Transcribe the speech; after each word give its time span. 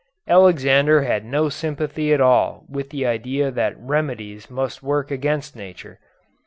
Alexander 0.27 1.03
had 1.03 1.23
no 1.23 1.47
sympathy 1.47 2.11
at 2.11 2.19
all 2.19 2.65
with 2.67 2.89
the 2.89 3.05
idea 3.05 3.51
that 3.51 3.77
remedies 3.77 4.49
must 4.49 4.81
work 4.81 5.11
against 5.11 5.55
nature. 5.55 5.99